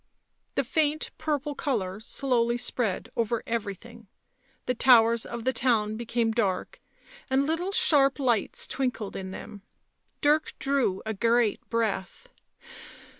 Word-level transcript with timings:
The 0.55 0.63
faint 0.63 1.11
purple 1.19 1.53
colour 1.53 1.99
slowly 1.99 2.57
spread 2.57 3.11
over 3.15 3.43
every 3.45 3.75
thing; 3.75 4.07
the 4.65 4.73
towers 4.73 5.27
of 5.27 5.45
the 5.45 5.53
tow 5.53 5.81
r 5.81 5.83
n 5.83 5.95
became 5.95 6.31
dark, 6.31 6.81
and 7.29 7.45
little 7.45 7.71
sharp 7.71 8.17
lights 8.17 8.65
twinkled 8.65 9.15
in 9.15 9.29
them. 9.29 9.61
Dirk 10.19 10.53
drew 10.57 11.03
a 11.05 11.13
great 11.13 11.61
breath. 11.69 12.29